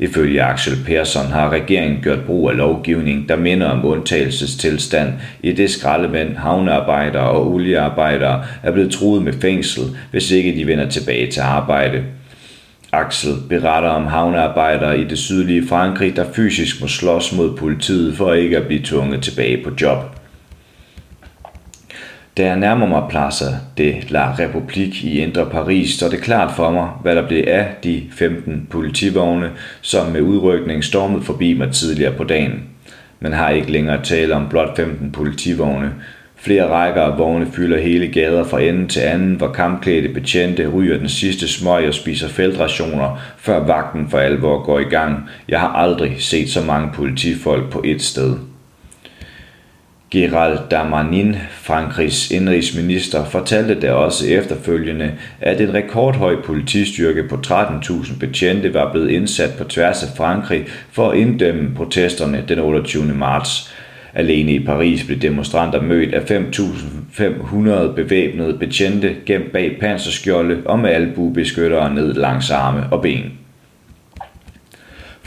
Ifølge 0.00 0.42
Axel 0.42 0.76
Persson 0.86 1.26
har 1.26 1.50
regeringen 1.50 2.02
gjort 2.02 2.24
brug 2.26 2.50
af 2.50 2.56
lovgivning, 2.56 3.28
der 3.28 3.36
minder 3.36 3.66
om 3.66 3.84
undtagelsestilstand, 3.84 5.12
i 5.42 5.52
det 5.52 5.70
skraldemænd, 5.70 6.36
havnearbejdere 6.36 7.30
og 7.30 7.52
oliearbejdere 7.52 8.44
er 8.62 8.70
blevet 8.70 8.92
truet 8.92 9.22
med 9.22 9.32
fængsel, 9.32 9.82
hvis 10.10 10.30
ikke 10.30 10.56
de 10.56 10.66
vender 10.66 10.88
tilbage 10.88 11.30
til 11.30 11.40
arbejde. 11.40 12.04
Axel 12.92 13.34
beretter 13.48 13.88
om 13.88 14.06
havnearbejdere 14.06 15.00
i 15.00 15.04
det 15.04 15.18
sydlige 15.18 15.68
Frankrig, 15.68 16.16
der 16.16 16.24
fysisk 16.32 16.80
må 16.80 16.86
slås 16.86 17.36
mod 17.36 17.56
politiet 17.56 18.16
for 18.16 18.32
ikke 18.32 18.56
at 18.56 18.66
blive 18.66 18.82
tvunget 18.84 19.22
tilbage 19.22 19.64
på 19.64 19.70
job. 19.80 20.19
Da 22.40 22.46
jeg 22.46 22.56
nærmer 22.56 22.86
mig 22.86 23.02
Plaza 23.10 23.44
de 23.78 24.02
la 24.08 24.32
République 24.32 25.06
i 25.06 25.18
Indre 25.18 25.46
Paris, 25.46 25.90
står 25.90 26.08
det 26.08 26.20
klart 26.20 26.52
for 26.56 26.70
mig, 26.70 26.88
hvad 27.02 27.16
der 27.16 27.28
blev 27.28 27.44
af 27.46 27.68
de 27.84 28.02
15 28.12 28.66
politivogne, 28.70 29.50
som 29.80 30.06
med 30.06 30.20
udrykning 30.20 30.84
stormede 30.84 31.22
forbi 31.22 31.54
mig 31.54 31.72
tidligere 31.72 32.12
på 32.12 32.24
dagen. 32.24 32.62
Man 33.20 33.32
har 33.32 33.50
ikke 33.50 33.72
længere 33.72 34.02
tale 34.02 34.34
om 34.34 34.48
blot 34.48 34.76
15 34.76 35.12
politivogne. 35.12 35.92
Flere 36.36 36.68
rækker 36.68 37.02
af 37.02 37.18
vogne 37.18 37.46
fylder 37.52 37.80
hele 37.80 38.08
gader 38.08 38.44
fra 38.44 38.60
ende 38.60 38.88
til 38.88 39.00
anden, 39.00 39.34
hvor 39.34 39.48
kampklædte 39.48 40.08
betjente 40.08 40.68
ryger 40.68 40.98
den 40.98 41.08
sidste 41.08 41.48
smøg 41.48 41.88
og 41.88 41.94
spiser 41.94 42.28
feltrationer, 42.28 43.20
før 43.38 43.66
vagten 43.66 44.10
for 44.10 44.18
alvor 44.18 44.62
går 44.62 44.78
i 44.78 44.84
gang. 44.84 45.28
Jeg 45.48 45.60
har 45.60 45.68
aldrig 45.68 46.16
set 46.18 46.48
så 46.48 46.64
mange 46.64 46.90
politifolk 46.94 47.70
på 47.70 47.82
et 47.84 48.02
sted. 48.02 48.36
Gerald 50.10 50.58
Damanin, 50.70 51.36
Frankrigs 51.50 52.30
indrigsminister, 52.30 53.24
fortalte 53.24 53.80
der 53.80 53.92
også 53.92 54.26
efterfølgende, 54.28 55.12
at 55.40 55.60
en 55.60 55.74
rekordhøj 55.74 56.42
politistyrke 56.42 57.28
på 57.28 57.36
13.000 57.46 58.18
betjente 58.18 58.74
var 58.74 58.92
blevet 58.92 59.10
indsat 59.10 59.50
på 59.58 59.64
tværs 59.64 60.02
af 60.02 60.08
Frankrig 60.16 60.66
for 60.92 61.10
at 61.10 61.18
inddæmme 61.18 61.74
protesterne 61.76 62.44
den 62.48 62.58
28. 62.58 63.04
marts. 63.04 63.74
Alene 64.14 64.52
i 64.52 64.64
Paris 64.64 65.04
blev 65.04 65.18
demonstranter 65.18 65.82
mødt 65.82 66.14
af 66.14 66.30
5.500 66.30 67.94
bevæbnede 67.94 68.58
betjente 68.58 69.16
gemt 69.26 69.52
bag 69.52 69.76
panserskjolde 69.80 70.62
og 70.64 70.78
med 70.78 70.90
albuebeskyttere 70.90 71.94
ned 71.94 72.14
langs 72.14 72.50
arme 72.50 72.86
og 72.90 73.02
ben. 73.02 73.39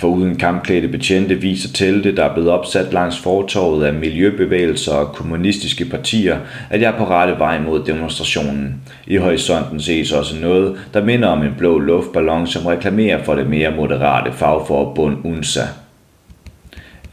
For 0.03 0.09
uden 0.09 0.35
kampklædte 0.35 0.87
betjente 0.87 1.35
viser 1.35 1.73
telte, 1.73 2.15
der 2.15 2.23
er 2.23 2.33
blevet 2.33 2.49
opsat 2.49 2.93
langs 2.93 3.19
fortorvet 3.19 3.85
af 3.85 3.93
miljøbevægelser 3.93 4.93
og 4.93 5.15
kommunistiske 5.15 5.85
partier, 5.85 6.37
at 6.69 6.81
jeg 6.81 6.93
er 6.93 6.97
på 6.97 7.05
rette 7.05 7.39
vej 7.39 7.59
mod 7.59 7.83
demonstrationen. 7.83 8.81
I 9.07 9.17
horisonten 9.17 9.81
ses 9.81 10.11
også 10.11 10.35
noget, 10.41 10.75
der 10.93 11.05
minder 11.05 11.27
om 11.27 11.43
en 11.43 11.53
blå 11.57 11.79
luftballon, 11.79 12.47
som 12.47 12.65
reklamerer 12.65 13.23
for 13.23 13.35
det 13.35 13.49
mere 13.49 13.71
moderate 13.75 14.31
fagforbund 14.31 15.17
UNSA. 15.23 15.63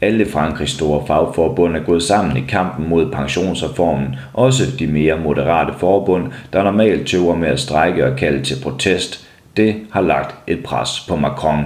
Alle 0.01 0.25
Frankrigs 0.25 0.71
store 0.71 1.07
fagforbund 1.07 1.75
er 1.75 1.83
gået 1.83 2.03
sammen 2.03 2.37
i 2.37 2.45
kampen 2.49 2.89
mod 2.89 3.11
pensionsreformen, 3.11 4.15
også 4.33 4.63
de 4.79 4.87
mere 4.87 5.19
moderate 5.19 5.73
forbund, 5.77 6.31
der 6.53 6.63
normalt 6.63 7.07
tøver 7.07 7.35
med 7.35 7.47
at 7.47 7.59
strække 7.59 8.05
og 8.05 8.17
kalde 8.17 8.43
til 8.43 8.57
protest. 8.63 9.27
Det 9.57 9.75
har 9.91 10.01
lagt 10.01 10.35
et 10.47 10.63
pres 10.63 11.05
på 11.07 11.15
Macron. 11.15 11.65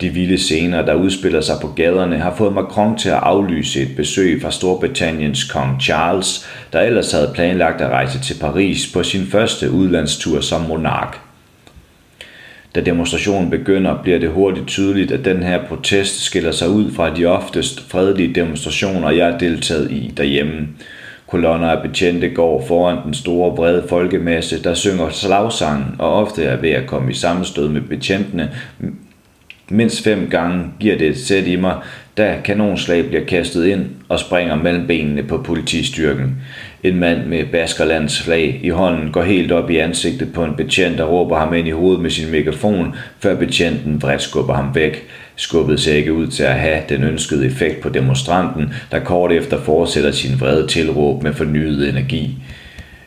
De 0.00 0.08
vilde 0.08 0.38
scener, 0.38 0.82
der 0.82 0.94
udspiller 0.94 1.40
sig 1.40 1.56
på 1.60 1.68
gaderne, 1.68 2.18
har 2.18 2.34
fået 2.34 2.54
Macron 2.54 2.98
til 2.98 3.08
at 3.08 3.18
aflyse 3.22 3.82
et 3.82 3.96
besøg 3.96 4.42
fra 4.42 4.50
Storbritanniens 4.50 5.44
kong 5.44 5.80
Charles, 5.80 6.48
der 6.72 6.80
ellers 6.80 7.12
havde 7.12 7.30
planlagt 7.34 7.80
at 7.80 7.90
rejse 7.90 8.20
til 8.20 8.36
Paris 8.40 8.92
på 8.92 9.02
sin 9.02 9.26
første 9.26 9.70
udlandstur 9.70 10.40
som 10.40 10.60
monark. 10.60 11.18
Da 12.74 12.80
demonstrationen 12.80 13.50
begynder, 13.50 14.02
bliver 14.02 14.18
det 14.18 14.30
hurtigt 14.30 14.66
tydeligt, 14.66 15.12
at 15.12 15.24
den 15.24 15.42
her 15.42 15.64
protest 15.64 16.20
skiller 16.20 16.52
sig 16.52 16.68
ud 16.68 16.92
fra 16.92 17.14
de 17.14 17.26
oftest 17.26 17.90
fredelige 17.90 18.34
demonstrationer, 18.34 19.10
jeg 19.10 19.26
har 19.26 19.38
deltaget 19.38 19.90
i 19.90 20.12
derhjemme. 20.16 20.68
Kolonner 21.26 21.68
af 21.68 21.82
betjente 21.82 22.28
går 22.28 22.64
foran 22.66 22.98
den 23.04 23.14
store 23.14 23.56
brede 23.56 23.84
folkemasse, 23.88 24.62
der 24.62 24.74
synger 24.74 25.10
slagsangen 25.10 25.96
og 25.98 26.12
ofte 26.14 26.44
er 26.44 26.56
ved 26.56 26.70
at 26.70 26.86
komme 26.86 27.10
i 27.10 27.14
sammenstød 27.14 27.68
med 27.68 27.80
betjentene. 27.80 28.50
Mindst 29.70 30.04
fem 30.04 30.28
gange 30.30 30.64
giver 30.80 30.98
det 30.98 31.08
et 31.08 31.18
sæt 31.18 31.46
i 31.46 31.56
mig, 31.56 31.76
da 32.16 32.36
kanonslag 32.44 33.06
bliver 33.06 33.24
kastet 33.24 33.66
ind 33.66 33.86
og 34.08 34.20
springer 34.20 34.56
mellem 34.56 34.86
benene 34.86 35.22
på 35.22 35.38
politistyrken. 35.38 36.36
En 36.82 36.96
mand 36.96 37.26
med 37.26 37.44
Baskerlands 37.52 38.22
flag 38.22 38.60
i 38.62 38.68
hånden 38.68 39.12
går 39.12 39.22
helt 39.22 39.52
op 39.52 39.70
i 39.70 39.76
ansigtet 39.76 40.32
på 40.32 40.44
en 40.44 40.56
betjent 40.56 41.00
og 41.00 41.10
råber 41.10 41.38
ham 41.38 41.54
ind 41.54 41.68
i 41.68 41.70
hovedet 41.70 42.02
med 42.02 42.10
sin 42.10 42.30
megafon, 42.30 42.94
før 43.20 43.34
betjenten 43.34 44.02
vredt 44.02 44.22
skubber 44.22 44.54
ham 44.54 44.74
væk. 44.74 45.06
Skubbet 45.36 45.80
ser 45.80 45.94
ikke 45.94 46.12
ud 46.12 46.26
til 46.26 46.42
at 46.42 46.54
have 46.54 46.82
den 46.88 47.04
ønskede 47.04 47.46
effekt 47.46 47.80
på 47.80 47.88
demonstranten, 47.88 48.72
der 48.90 48.98
kort 48.98 49.32
efter 49.32 49.60
fortsætter 49.60 50.10
sin 50.10 50.40
vrede 50.40 50.66
tilråb 50.66 51.22
med 51.22 51.32
fornyet 51.32 51.88
energi. 51.88 52.36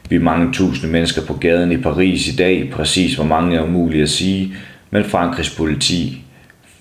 Vi 0.09 0.15
er 0.15 0.19
mange 0.19 0.53
tusinde 0.53 0.91
mennesker 0.91 1.21
på 1.21 1.33
gaden 1.33 1.71
i 1.71 1.77
Paris 1.77 2.27
i 2.27 2.35
dag, 2.35 2.69
præcis 2.71 3.15
hvor 3.15 3.25
mange 3.25 3.57
er 3.57 3.63
umuligt 3.63 4.03
at 4.03 4.09
sige, 4.09 4.53
men 4.91 5.03
Frankrigs 5.03 5.55
politi 5.55 6.23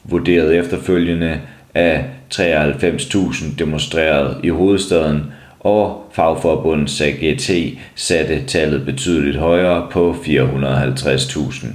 vurderet 0.08 0.56
efterfølgende 0.56 1.40
af 1.74 2.04
93.000 2.34 3.58
demonstreret 3.58 4.36
i 4.42 4.48
hovedstaden, 4.48 5.32
og 5.60 6.10
fagforbundet 6.12 6.90
SAGT 6.90 7.50
satte 7.94 8.44
tallet 8.46 8.84
betydeligt 8.84 9.36
højere 9.36 9.86
på 9.90 10.16
450.000. 10.24 11.66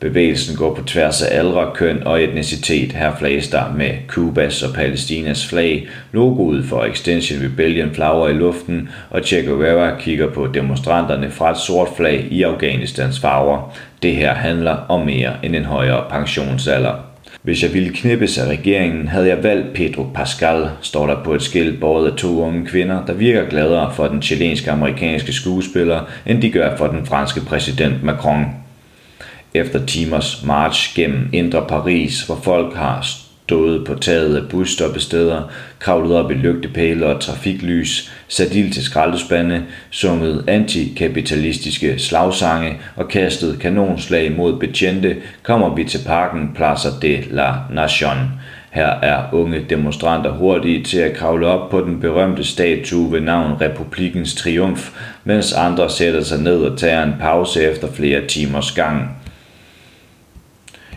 Bevægelsen 0.00 0.56
går 0.56 0.74
på 0.74 0.82
tværs 0.82 1.22
af 1.22 1.38
aldre, 1.38 1.70
køn 1.74 2.02
og 2.06 2.22
etnicitet. 2.22 2.92
Her 2.92 3.16
flages 3.16 3.48
der 3.48 3.72
med 3.76 3.90
Kubas 4.08 4.62
og 4.62 4.74
Palæstinas 4.74 5.46
flag. 5.46 5.88
Logoet 6.12 6.64
for 6.64 6.84
Extension 6.84 7.44
Rebellion 7.44 7.94
flager 7.94 8.28
i 8.28 8.32
luften, 8.32 8.88
og 9.10 9.20
Che 9.24 9.42
Guevara 9.42 10.00
kigger 10.00 10.30
på 10.30 10.46
demonstranterne 10.46 11.30
fra 11.30 11.50
et 11.50 11.58
sort 11.58 11.88
flag 11.96 12.26
i 12.30 12.42
Afghanistans 12.42 13.20
farver. 13.20 13.76
Det 14.02 14.16
her 14.16 14.34
handler 14.34 14.76
om 14.88 15.06
mere 15.06 15.32
end 15.42 15.56
en 15.56 15.64
højere 15.64 16.04
pensionsalder. 16.10 17.13
Hvis 17.44 17.62
jeg 17.62 17.74
ville 17.74 17.92
knippes 17.92 18.38
af 18.38 18.48
regeringen, 18.48 19.08
havde 19.08 19.28
jeg 19.28 19.42
valgt 19.42 19.74
Pedro 19.74 20.06
Pascal, 20.14 20.70
står 20.82 21.06
der 21.06 21.24
på 21.24 21.34
et 21.34 21.42
skilt 21.42 21.80
båret 21.80 22.10
af 22.10 22.16
to 22.16 22.42
unge 22.42 22.66
kvinder, 22.66 23.06
der 23.06 23.12
virker 23.12 23.48
gladere 23.48 23.94
for 23.94 24.08
den 24.08 24.22
chilenske-amerikanske 24.22 25.32
skuespiller, 25.32 26.00
end 26.26 26.42
de 26.42 26.50
gør 26.50 26.76
for 26.76 26.86
den 26.86 27.06
franske 27.06 27.40
præsident 27.40 28.02
Macron. 28.02 28.44
Efter 29.54 29.86
timers 29.86 30.44
march 30.46 30.96
gennem 30.96 31.28
indre 31.32 31.64
Paris, 31.68 32.22
hvor 32.22 32.40
folk 32.42 32.74
har 32.74 33.06
stået 33.46 33.86
på 33.86 33.94
taget 33.94 34.36
af 34.36 34.48
busstoppesteder, 34.48 35.42
kravlet 35.78 36.16
op 36.16 36.30
i 36.30 36.34
lygtepæle 36.34 37.06
og 37.06 37.20
trafiklys, 37.20 38.12
sat 38.28 38.54
ild 38.54 38.72
til 38.72 38.82
skraldespande, 38.82 39.62
sunget 39.90 40.44
antikapitalistiske 40.48 41.98
slagsange 41.98 42.76
og 42.96 43.08
kastet 43.08 43.58
kanonslag 43.60 44.36
mod 44.36 44.58
betjente, 44.58 45.16
kommer 45.42 45.74
vi 45.74 45.84
til 45.84 46.00
parken 46.06 46.50
Plaza 46.54 46.88
de 47.02 47.24
la 47.30 47.52
Nation. 47.70 48.18
Her 48.70 48.86
er 48.86 49.22
unge 49.32 49.66
demonstranter 49.70 50.30
hurtige 50.30 50.82
til 50.82 50.98
at 50.98 51.16
kravle 51.16 51.46
op 51.46 51.70
på 51.70 51.80
den 51.80 52.00
berømte 52.00 52.44
statue 52.44 53.12
ved 53.12 53.20
navn 53.20 53.60
Republikens 53.60 54.34
Triumf, 54.34 54.90
mens 55.24 55.52
andre 55.52 55.90
sætter 55.90 56.22
sig 56.22 56.40
ned 56.40 56.56
og 56.56 56.78
tager 56.78 57.02
en 57.02 57.14
pause 57.20 57.62
efter 57.62 57.88
flere 57.92 58.26
timers 58.26 58.72
gang. 58.72 59.23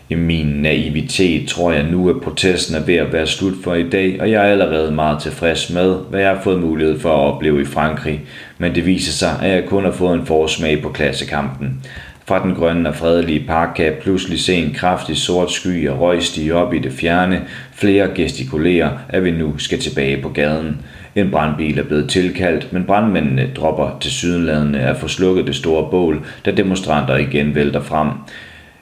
I 0.09 0.15
min 0.15 0.45
naivitet 0.45 1.47
tror 1.47 1.71
jeg 1.71 1.83
nu, 1.83 2.09
at 2.09 2.21
protesten 2.21 2.75
er 2.75 2.85
ved 2.85 2.95
at 2.95 3.13
være 3.13 3.27
slut 3.27 3.53
for 3.63 3.73
i 3.73 3.89
dag, 3.89 4.21
og 4.21 4.31
jeg 4.31 4.47
er 4.47 4.51
allerede 4.51 4.91
meget 4.91 5.21
tilfreds 5.21 5.69
med, 5.69 5.95
hvad 6.09 6.19
jeg 6.19 6.29
har 6.29 6.41
fået 6.41 6.59
mulighed 6.59 6.99
for 6.99 7.09
at 7.09 7.33
opleve 7.33 7.61
i 7.61 7.65
Frankrig. 7.65 8.21
Men 8.57 8.75
det 8.75 8.85
viser 8.85 9.11
sig, 9.11 9.39
at 9.41 9.51
jeg 9.51 9.65
kun 9.65 9.83
har 9.83 9.91
fået 9.91 10.19
en 10.19 10.25
forsmag 10.25 10.81
på 10.81 10.89
klassekampen. 10.89 11.81
Fra 12.27 12.43
den 12.43 12.55
grønne 12.55 12.89
og 12.89 12.95
fredelige 12.95 13.47
park 13.47 13.69
kan 13.75 13.85
jeg 13.85 13.93
pludselig 13.93 14.39
se 14.39 14.53
en 14.53 14.73
kraftig 14.73 15.17
sort 15.17 15.51
sky 15.51 15.89
og 15.89 15.99
røg 15.99 16.23
stige 16.23 16.55
op 16.55 16.73
i 16.73 16.79
det 16.79 16.91
fjerne. 16.91 17.41
Flere 17.73 18.09
gestikulerer, 18.15 18.89
at 19.09 19.23
vi 19.23 19.31
nu 19.31 19.57
skal 19.57 19.79
tilbage 19.79 20.21
på 20.21 20.29
gaden. 20.29 20.77
En 21.15 21.31
brandbil 21.31 21.79
er 21.79 21.83
blevet 21.83 22.09
tilkaldt, 22.09 22.73
men 22.73 22.83
brandmændene 22.83 23.49
dropper 23.55 23.97
til 24.01 24.11
sydenladende 24.11 24.79
at 24.79 24.97
få 24.97 25.07
slukket 25.07 25.47
det 25.47 25.55
store 25.55 25.87
bål, 25.91 26.25
da 26.45 26.51
demonstranter 26.51 27.15
igen 27.15 27.55
vælter 27.55 27.81
frem. 27.81 28.07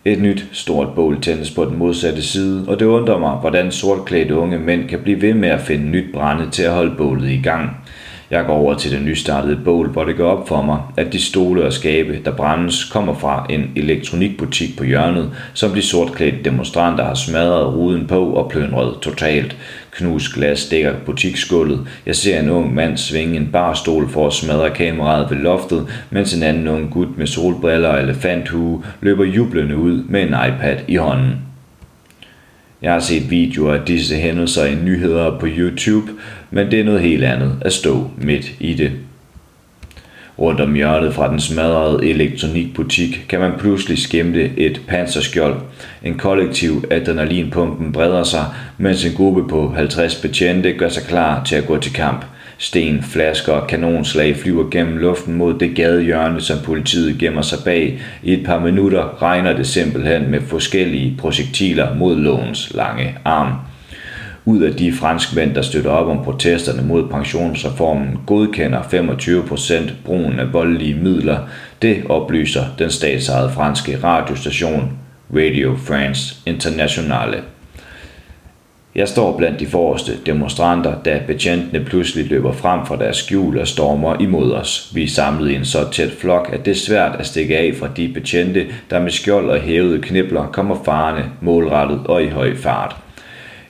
Et 0.07 0.21
nyt 0.21 0.45
stort 0.51 0.95
bål 0.95 1.21
tændes 1.21 1.51
på 1.51 1.65
den 1.65 1.77
modsatte 1.77 2.23
side, 2.23 2.65
og 2.67 2.79
det 2.79 2.85
undrer 2.85 3.17
mig, 3.17 3.31
hvordan 3.31 3.71
sortklædte 3.71 4.35
unge 4.35 4.59
mænd 4.59 4.89
kan 4.89 4.99
blive 4.99 5.21
ved 5.21 5.33
med 5.33 5.49
at 5.49 5.61
finde 5.61 5.85
nyt 5.85 6.13
brænde 6.13 6.49
til 6.51 6.63
at 6.63 6.71
holde 6.71 6.95
bålet 6.97 7.29
i 7.31 7.41
gang. 7.41 7.69
Jeg 8.31 8.45
går 8.45 8.53
over 8.53 8.73
til 8.73 8.91
det 8.91 9.01
nystartede 9.01 9.59
bål, 9.65 9.87
hvor 9.87 10.03
det 10.03 10.17
går 10.17 10.31
op 10.31 10.47
for 10.47 10.61
mig, 10.61 10.79
at 10.97 11.13
de 11.13 11.21
stole 11.21 11.63
og 11.65 11.73
skabe, 11.73 12.19
der 12.25 12.31
brændes, 12.31 12.83
kommer 12.83 13.13
fra 13.13 13.45
en 13.49 13.71
elektronikbutik 13.75 14.77
på 14.77 14.83
hjørnet, 14.83 15.31
som 15.53 15.71
de 15.71 15.81
sortklædte 15.81 16.43
demonstranter 16.45 17.03
har 17.03 17.13
smadret 17.13 17.73
ruden 17.73 18.07
på 18.07 18.25
og 18.25 18.49
plønret 18.49 18.99
totalt. 19.01 19.57
Knus 19.91 20.33
glas 20.33 20.65
dækker 20.65 20.93
butiksgulvet. 21.05 21.87
Jeg 22.05 22.15
ser 22.15 22.39
en 22.39 22.49
ung 22.49 22.73
mand 22.73 22.97
svinge 22.97 23.35
en 23.35 23.49
barstol 23.51 24.09
for 24.09 24.27
at 24.27 24.33
smadre 24.33 24.69
kameraet 24.69 25.31
ved 25.31 25.37
loftet, 25.37 25.87
mens 26.09 26.33
en 26.33 26.43
anden 26.43 26.67
ung 26.67 26.91
gut 26.91 27.17
med 27.17 27.27
solbriller 27.27 27.89
og 27.89 28.01
elefanthue 28.01 28.83
løber 29.01 29.25
jublende 29.25 29.77
ud 29.77 30.03
med 30.09 30.21
en 30.21 30.35
iPad 30.47 30.77
i 30.87 30.95
hånden. 30.95 31.45
Jeg 32.81 32.93
har 32.93 32.99
set 32.99 33.29
videoer 33.29 33.73
af 33.73 33.85
disse 33.85 34.15
hændelser 34.15 34.65
i 34.65 34.75
nyheder 34.75 35.39
på 35.39 35.47
YouTube, 35.47 36.11
men 36.55 36.71
det 36.71 36.79
er 36.79 36.83
noget 36.83 37.01
helt 37.01 37.23
andet 37.23 37.57
at 37.61 37.73
stå 37.73 38.09
midt 38.17 38.51
i 38.59 38.73
det. 38.73 38.91
Rundt 40.39 40.61
om 40.61 40.73
hjørnet 40.73 41.13
fra 41.13 41.31
den 41.31 41.39
smadrede 41.39 42.09
elektronikbutik 42.09 43.25
kan 43.29 43.39
man 43.39 43.51
pludselig 43.59 43.97
skimte 43.97 44.51
et 44.57 44.81
panserskjold. 44.87 45.55
En 46.03 46.17
kollektiv 46.17 46.83
adrenalinpumpen 46.91 47.91
breder 47.91 48.23
sig, 48.23 48.45
mens 48.77 49.05
en 49.05 49.13
gruppe 49.13 49.47
på 49.47 49.73
50 49.75 50.15
betjente 50.15 50.73
gør 50.73 50.89
sig 50.89 51.03
klar 51.03 51.43
til 51.43 51.55
at 51.55 51.67
gå 51.67 51.77
til 51.77 51.93
kamp. 51.93 52.25
Sten, 52.57 53.03
flasker 53.03 53.53
og 53.53 53.67
kanonslag 53.67 54.35
flyver 54.35 54.69
gennem 54.69 54.97
luften 54.97 55.35
mod 55.35 55.59
det 55.59 55.75
gadehjørne, 55.75 56.41
som 56.41 56.57
politiet 56.63 57.19
gemmer 57.19 57.41
sig 57.41 57.59
bag. 57.65 57.99
I 58.23 58.33
et 58.33 58.45
par 58.45 58.59
minutter 58.59 59.21
regner 59.21 59.53
det 59.53 59.67
simpelthen 59.67 60.31
med 60.31 60.41
forskellige 60.41 61.15
projektiler 61.17 61.95
mod 61.95 62.15
lovens 62.15 62.71
lange 62.75 63.15
arm. 63.25 63.53
Ud 64.47 64.61
af 64.61 64.73
de 64.73 64.93
franskmænd, 64.93 65.55
der 65.55 65.61
støtter 65.61 65.91
op 65.91 66.07
om 66.07 66.23
protesterne 66.23 66.87
mod 66.87 67.07
pensionsreformen, 67.09 68.19
godkender 68.25 68.81
25% 68.81 69.91
brugen 70.05 70.39
af 70.39 70.53
voldelige 70.53 70.95
midler. 70.95 71.37
Det 71.81 72.03
oplyser 72.09 72.63
den 72.79 72.89
statsejede 72.89 73.51
franske 73.51 73.99
radiostation 74.03 74.91
Radio 75.35 75.75
France 75.77 76.35
Internationale. 76.45 77.37
Jeg 78.95 79.07
står 79.07 79.37
blandt 79.37 79.59
de 79.59 79.67
forreste 79.67 80.11
demonstranter, 80.25 80.95
da 81.05 81.21
betjentene 81.27 81.85
pludselig 81.85 82.25
løber 82.25 82.51
frem 82.51 82.85
fra 82.85 82.97
deres 82.97 83.17
skjul 83.17 83.57
og 83.59 83.67
stormer 83.67 84.15
imod 84.19 84.51
os. 84.51 84.91
Vi 84.93 85.03
er 85.03 85.07
samlet 85.07 85.51
i 85.51 85.55
en 85.55 85.65
så 85.65 85.91
tæt 85.91 86.11
flok, 86.11 86.49
at 86.53 86.65
det 86.65 86.71
er 86.71 86.75
svært 86.75 87.15
at 87.19 87.25
stikke 87.25 87.57
af 87.57 87.73
fra 87.79 87.89
de 87.97 88.07
betjente, 88.13 88.65
der 88.89 88.99
med 88.99 89.11
skjold 89.11 89.49
og 89.49 89.59
hævede 89.59 90.01
knibler 90.01 90.47
kommer 90.47 90.83
farne, 90.85 91.25
målrettet 91.41 92.01
og 92.05 92.23
i 92.23 92.27
høj 92.27 92.55
fart. 92.55 93.04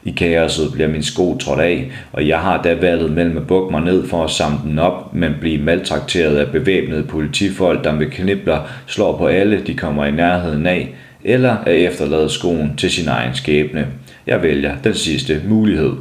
I 0.05 0.11
kaoset 0.11 0.71
bliver 0.73 0.87
min 0.87 1.03
sko 1.03 1.37
trådt 1.37 1.59
af, 1.59 1.91
og 2.13 2.27
jeg 2.27 2.39
har 2.39 2.61
da 2.61 2.73
valget 2.73 3.11
mellem 3.11 3.37
at 3.37 3.47
bukke 3.47 3.71
mig 3.71 3.81
ned 3.81 4.07
for 4.07 4.23
at 4.23 4.29
samle 4.29 4.59
den 4.63 4.79
op, 4.79 5.15
men 5.15 5.31
blive 5.41 5.61
maltrakteret 5.61 6.37
af 6.37 6.51
bevæbnede 6.51 7.03
politifolk, 7.03 7.83
der 7.83 7.93
med 7.93 8.05
knibler 8.05 8.59
slår 8.87 9.17
på 9.17 9.27
alle, 9.27 9.61
de 9.67 9.73
kommer 9.73 10.05
i 10.05 10.11
nærheden 10.11 10.65
af, 10.65 10.95
eller 11.23 11.55
at 11.65 11.75
efterlade 11.75 12.29
skoen 12.29 12.75
til 12.77 12.91
sin 12.91 13.07
egen 13.07 13.35
skæbne. 13.35 13.87
Jeg 14.27 14.43
vælger 14.43 14.75
den 14.83 14.93
sidste 14.93 15.41
mulighed. 15.47 15.91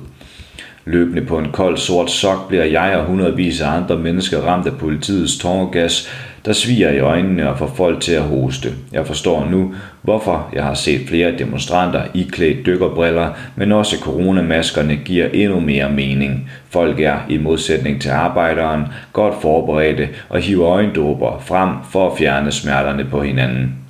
Løbende 0.85 1.23
på 1.23 1.39
en 1.39 1.53
kold 1.53 1.77
sort 1.77 2.11
sok 2.11 2.49
bliver 2.49 2.65
jeg 2.65 2.97
og 2.97 3.05
hundredvis 3.05 3.61
af 3.61 3.69
andre 3.69 3.99
mennesker 3.99 4.41
ramt 4.41 4.67
af 4.67 4.79
politiets 4.79 5.39
tårgas, 5.39 6.09
der 6.45 6.53
sviger 6.53 6.91
i 6.91 6.99
øjnene 6.99 7.51
og 7.51 7.59
får 7.59 7.67
folk 7.67 8.01
til 8.01 8.13
at 8.13 8.23
hoste. 8.23 8.69
Jeg 8.93 9.07
forstår 9.07 9.49
nu, 9.51 9.75
hvorfor 10.03 10.51
jeg 10.55 10.65
har 10.65 10.75
set 10.75 11.09
flere 11.09 11.39
demonstranter 11.39 12.03
i 12.15 12.29
klædt 12.33 12.67
dykkerbriller, 12.67 13.31
men 13.57 13.73
også 13.73 13.97
coronamaskerne 14.01 14.97
giver 14.97 15.29
endnu 15.33 15.61
mere 15.61 15.91
mening. 15.91 16.51
Folk 16.71 17.01
er, 17.01 17.19
i 17.29 17.39
modsætning 17.39 18.01
til 18.01 18.11
arbejderen, 18.11 18.83
godt 19.13 19.35
forberedte 19.43 20.09
og 20.29 20.41
hiver 20.41 20.69
øjendåber 20.69 21.43
frem 21.47 21.71
for 21.91 22.11
at 22.11 22.19
fjerne 22.19 22.53
smerterne 22.53 23.05
på 23.05 23.23
hinanden 23.23 23.84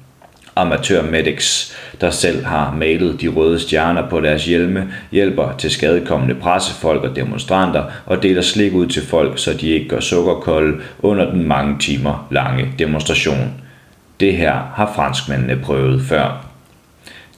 amatørmedics, 0.56 1.76
der 2.00 2.10
selv 2.10 2.44
har 2.44 2.74
malet 2.78 3.20
de 3.20 3.28
røde 3.28 3.60
stjerner 3.60 4.08
på 4.08 4.20
deres 4.20 4.44
hjelme, 4.44 4.92
hjælper 5.12 5.54
til 5.58 5.70
skadekommende 5.70 6.34
pressefolk 6.34 7.02
og 7.02 7.16
demonstranter 7.16 7.84
og 8.06 8.22
deler 8.22 8.42
slik 8.42 8.72
ud 8.72 8.86
til 8.86 9.02
folk, 9.02 9.38
så 9.38 9.52
de 9.52 9.68
ikke 9.68 9.88
gør 9.88 10.00
sukkerkolde 10.00 10.80
under 11.02 11.30
den 11.30 11.48
mange 11.48 11.78
timer 11.78 12.28
lange 12.30 12.68
demonstration. 12.78 13.54
Det 14.20 14.36
her 14.36 14.52
har 14.74 14.92
franskmændene 14.96 15.56
prøvet 15.56 16.02
før. 16.02 16.46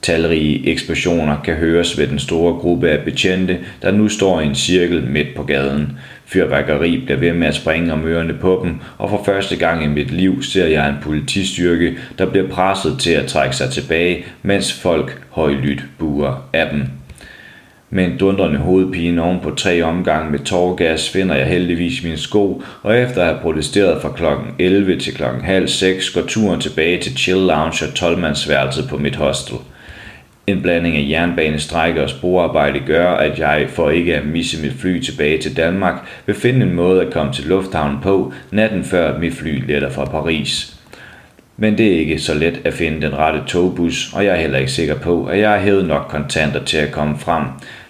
Talrige 0.02 0.68
eksplosioner 0.68 1.36
kan 1.44 1.54
høres 1.54 1.98
ved 1.98 2.06
den 2.06 2.18
store 2.18 2.54
gruppe 2.54 2.90
af 2.90 3.04
betjente, 3.04 3.58
der 3.82 3.90
nu 3.90 4.08
står 4.08 4.40
i 4.40 4.46
en 4.46 4.54
cirkel 4.54 5.04
midt 5.04 5.34
på 5.36 5.42
gaden. 5.42 5.98
Fyrværkeri 6.28 7.02
bliver 7.04 7.18
ved 7.18 7.32
med 7.32 7.48
at 7.48 7.54
springe 7.54 7.92
om 7.92 8.06
ørerne 8.06 8.34
på 8.34 8.60
dem, 8.64 8.74
og 8.98 9.10
for 9.10 9.22
første 9.24 9.56
gang 9.56 9.84
i 9.84 9.88
mit 9.88 10.10
liv 10.10 10.42
ser 10.42 10.66
jeg 10.66 10.88
en 10.88 10.96
politistyrke, 11.02 11.98
der 12.18 12.26
bliver 12.26 12.48
presset 12.48 12.96
til 12.98 13.10
at 13.10 13.26
trække 13.26 13.56
sig 13.56 13.70
tilbage, 13.70 14.24
mens 14.42 14.72
folk 14.72 15.22
højlydt 15.30 15.84
buer 15.98 16.48
af 16.52 16.68
dem. 16.70 16.82
Med 17.90 18.04
en 18.04 18.18
dundrende 18.18 18.58
hovedpine 18.58 19.22
oven 19.22 19.40
på 19.40 19.50
tre 19.50 19.82
omgange 19.82 20.30
med 20.30 20.38
tårgas 20.38 21.10
finder 21.10 21.34
jeg 21.34 21.46
heldigvis 21.46 22.04
mine 22.04 22.16
sko, 22.16 22.62
og 22.82 22.98
efter 22.98 23.20
at 23.20 23.26
have 23.26 23.38
protesteret 23.42 24.02
fra 24.02 24.12
kl. 24.12 24.24
11 24.58 24.98
til 25.00 25.14
kl. 25.14 25.22
halv 25.42 25.68
6 25.68 26.10
går 26.10 26.22
turen 26.22 26.60
tilbage 26.60 27.00
til 27.00 27.16
Chill 27.16 27.40
Lounge 27.40 27.86
og 27.86 27.94
12 27.94 28.88
på 28.88 28.96
mit 28.96 29.16
hostel– 29.16 29.56
en 30.46 30.62
blanding 30.62 30.96
af 30.96 31.06
jernbanestrække 31.10 32.02
og 32.02 32.10
sporarbejde 32.10 32.80
gør, 32.86 33.10
at 33.10 33.38
jeg, 33.38 33.66
for 33.68 33.90
ikke 33.90 34.16
at 34.16 34.26
misse 34.26 34.62
mit 34.62 34.72
fly 34.72 35.00
tilbage 35.00 35.38
til 35.38 35.56
Danmark, 35.56 35.94
vil 36.26 36.34
finde 36.34 36.66
en 36.66 36.74
måde 36.74 37.02
at 37.02 37.12
komme 37.12 37.32
til 37.32 37.44
lufthavnen 37.44 37.98
på, 38.02 38.32
natten 38.50 38.84
før 38.84 39.18
mit 39.18 39.34
fly 39.34 39.66
letter 39.66 39.90
fra 39.90 40.04
Paris. 40.04 40.76
Men 41.56 41.78
det 41.78 41.86
er 41.86 41.98
ikke 41.98 42.18
så 42.18 42.34
let 42.34 42.60
at 42.64 42.74
finde 42.74 43.06
den 43.06 43.16
rette 43.16 43.42
togbus, 43.46 44.12
og 44.14 44.24
jeg 44.24 44.36
er 44.36 44.40
heller 44.40 44.58
ikke 44.58 44.72
sikker 44.72 44.94
på, 44.94 45.26
at 45.26 45.38
jeg 45.38 45.50
har 45.50 45.58
hævet 45.58 45.86
nok 45.86 46.06
kontanter 46.08 46.64
til 46.64 46.78
at 46.78 46.92
komme 46.92 47.18
frem. 47.18 47.44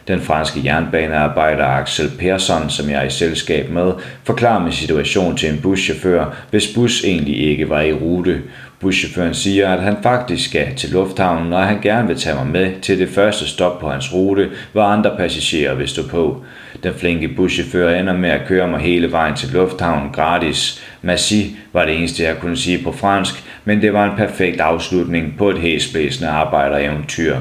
Den 0.09 0.21
franske 0.21 0.61
jernbanearbejder 0.65 1.65
Axel 1.65 2.11
Persson, 2.19 2.71
som 2.71 2.91
jeg 2.91 3.03
er 3.03 3.07
i 3.07 3.11
selskab 3.11 3.71
med, 3.71 3.93
forklarer 4.25 4.63
min 4.63 4.73
situation 4.73 5.37
til 5.37 5.51
en 5.51 5.61
buschauffør, 5.63 6.37
hvis 6.51 6.75
bus 6.75 7.05
egentlig 7.05 7.39
ikke 7.39 7.71
var 7.71 7.81
i 7.81 7.93
rute. 7.93 8.41
Buschaufføren 8.87 9.35
siger, 9.35 9.69
at 9.69 9.83
han 9.83 9.97
faktisk 10.03 10.49
skal 10.49 10.75
til 10.75 10.91
lufthavnen, 10.91 11.53
og 11.53 11.67
han 11.67 11.81
gerne 11.83 12.09
vil 12.09 12.17
tage 12.17 12.37
mig 12.37 12.47
med 12.47 12.81
til 12.83 12.99
det 12.99 13.09
første 13.09 13.49
stop 13.49 13.79
på 13.79 13.89
hans 13.89 14.15
rute, 14.15 14.51
hvor 14.73 14.83
andre 14.83 15.17
passagerer 15.17 15.75
vil 15.75 15.89
stå 15.89 16.03
på. 16.09 16.45
Den 16.83 16.95
flinke 16.95 17.29
buschauffør 17.29 17.95
ender 17.95 18.13
med 18.13 18.31
at 18.31 18.47
køre 18.47 18.69
mig 18.69 18.81
hele 18.81 19.13
vejen 19.13 19.35
til 19.35 19.49
lufthavnen 19.53 20.13
gratis. 20.13 20.83
Merci 21.03 21.57
var 21.73 21.85
det 21.85 21.99
eneste, 21.99 22.23
jeg 22.23 22.39
kunne 22.39 22.57
sige 22.57 22.85
på 22.85 22.93
fransk, 22.93 23.35
men 23.65 23.83
det 23.83 23.93
var 23.93 24.11
en 24.11 24.17
perfekt 24.17 24.61
afslutning 24.61 25.35
på 25.39 25.51
et 25.51 25.59
hæsblæsende 25.59 26.31
arbejdereventyr. 26.31 27.37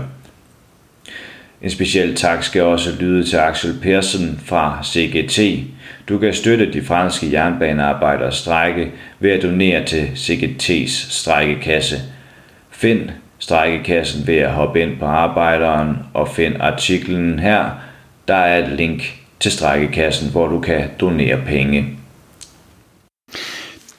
En 1.62 1.70
speciel 1.70 2.16
tak 2.16 2.44
skal 2.44 2.62
også 2.62 2.90
lyde 3.00 3.24
til 3.24 3.38
Axel 3.38 3.74
Persson 3.82 4.40
fra 4.46 4.80
CGT. 4.84 5.40
Du 6.10 6.18
kan 6.18 6.34
støtte 6.34 6.74
de 6.74 6.82
franske 6.82 7.32
jernbanearbejdere 7.32 8.32
strække 8.32 8.92
ved 9.20 9.32
at 9.32 9.44
donere 9.44 9.86
til 9.86 10.10
CGT's 10.16 11.12
strækkekasse. 11.12 11.96
Find 12.72 13.10
strækkekassen 13.40 14.28
ved 14.28 14.38
at 14.38 14.52
hoppe 14.52 14.82
ind 14.82 14.98
på 15.00 15.06
arbejderen 15.06 15.98
og 16.14 16.30
find 16.30 16.56
artiklen 16.60 17.40
her. 17.40 17.70
Der 18.28 18.36
er 18.36 18.66
et 18.66 18.72
link 18.72 19.20
til 19.40 19.52
strækkekassen, 19.52 20.32
hvor 20.32 20.48
du 20.48 20.60
kan 20.60 20.84
donere 21.00 21.38
penge. 21.46 21.86